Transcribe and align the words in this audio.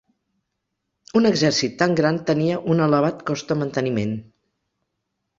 Un 1.19 1.29
exèrcit 1.29 1.75
tan 1.81 1.93
gran 1.99 2.17
tenia 2.29 2.57
un 2.75 2.81
elevat 2.85 3.21
cost 3.27 3.53
de 3.53 3.59
manteniment. 3.65 4.17